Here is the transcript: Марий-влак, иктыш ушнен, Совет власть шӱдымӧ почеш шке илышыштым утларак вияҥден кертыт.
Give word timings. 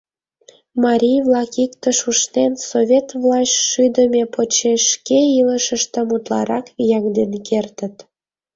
Марий-влак, 0.83 1.51
иктыш 1.63 1.99
ушнен, 2.09 2.53
Совет 2.69 3.07
власть 3.21 3.59
шӱдымӧ 3.69 4.23
почеш 4.33 4.81
шке 4.93 5.19
илышыштым 5.39 6.07
утларак 6.15 6.65
вияҥден 6.75 7.31
кертыт. 7.47 7.95